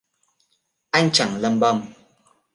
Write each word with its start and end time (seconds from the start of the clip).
Anh 0.91 1.09
chẳng 1.13 1.37
lầm 1.37 1.59
bầm 1.59 1.81